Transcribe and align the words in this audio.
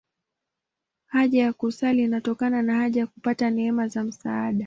Haja 1.09 1.37
ya 1.43 1.53
kusali 1.53 2.03
inatokana 2.03 2.61
na 2.61 2.75
haja 2.75 3.01
ya 3.01 3.07
kupata 3.07 3.49
neema 3.49 3.87
za 3.87 4.03
msaada. 4.03 4.59